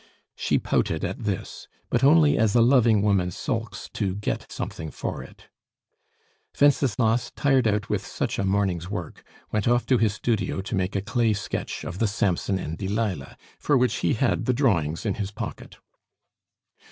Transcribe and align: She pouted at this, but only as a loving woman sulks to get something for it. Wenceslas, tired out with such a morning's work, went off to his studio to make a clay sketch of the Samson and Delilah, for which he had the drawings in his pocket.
She 0.35 0.57
pouted 0.57 1.05
at 1.05 1.25
this, 1.25 1.67
but 1.91 2.03
only 2.03 2.35
as 2.35 2.55
a 2.55 2.61
loving 2.63 3.03
woman 3.03 3.29
sulks 3.29 3.87
to 3.93 4.15
get 4.15 4.51
something 4.51 4.89
for 4.89 5.21
it. 5.21 5.47
Wenceslas, 6.59 7.29
tired 7.35 7.67
out 7.67 7.87
with 7.87 8.03
such 8.03 8.39
a 8.39 8.43
morning's 8.43 8.89
work, 8.89 9.23
went 9.51 9.67
off 9.67 9.85
to 9.85 9.99
his 9.99 10.15
studio 10.15 10.59
to 10.61 10.73
make 10.73 10.95
a 10.95 11.03
clay 11.03 11.33
sketch 11.33 11.83
of 11.85 11.99
the 11.99 12.07
Samson 12.07 12.57
and 12.57 12.79
Delilah, 12.79 13.37
for 13.59 13.77
which 13.77 13.97
he 13.97 14.15
had 14.15 14.45
the 14.45 14.53
drawings 14.53 15.05
in 15.05 15.13
his 15.21 15.29
pocket. 15.29 15.77